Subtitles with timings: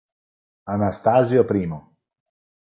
[0.77, 1.69] Anastasio I